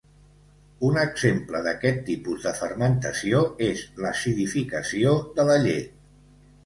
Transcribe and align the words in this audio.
Un 0.87 0.95
exemple 1.01 1.59
d'aquest 1.67 2.01
tipus 2.07 2.47
de 2.47 2.53
fermentació 2.61 3.43
és 3.69 3.85
l'acidificació 4.05 5.13
de 5.39 5.47
la 5.51 5.59
llet. 5.69 5.95